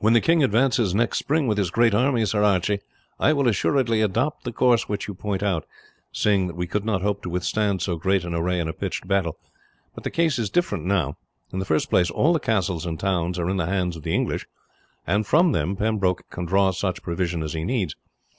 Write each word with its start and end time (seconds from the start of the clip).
"When 0.00 0.14
the 0.14 0.22
king 0.22 0.42
advances 0.42 0.94
next 0.94 1.18
spring 1.18 1.46
with 1.46 1.58
his 1.58 1.70
great 1.70 1.92
army, 1.94 2.24
Sir 2.24 2.42
Archie, 2.42 2.80
I 3.20 3.34
will 3.34 3.46
assuredly 3.46 4.00
adopt 4.00 4.44
the 4.44 4.54
course 4.54 4.88
which 4.88 5.06
you 5.06 5.12
point 5.12 5.42
out, 5.42 5.66
seeing 6.14 6.46
that 6.46 6.56
we 6.56 6.66
could 6.66 6.82
not 6.86 7.02
hope 7.02 7.20
to 7.24 7.28
withstand 7.28 7.82
so 7.82 7.96
great 7.96 8.24
an 8.24 8.32
array 8.34 8.58
in 8.58 8.68
a 8.68 8.72
pitched 8.72 9.06
battle; 9.06 9.36
but 9.94 10.02
the 10.04 10.10
case 10.10 10.38
is 10.38 10.48
different 10.48 10.86
now. 10.86 11.18
In 11.52 11.58
the 11.58 11.66
first 11.66 11.90
place 11.90 12.10
all 12.10 12.32
the 12.32 12.40
castles 12.40 12.86
and 12.86 12.98
towns 12.98 13.38
are 13.38 13.50
in 13.50 13.58
the 13.58 13.66
hands 13.66 13.96
of 13.96 14.02
the 14.02 14.14
English, 14.14 14.46
and 15.06 15.26
from 15.26 15.52
them 15.52 15.76
Pembroke 15.76 16.30
can 16.30 16.46
draw 16.46 16.70
such 16.70 17.02
provision 17.02 17.42
as 17.42 17.52
he 17.52 17.64
needs. 17.64 17.94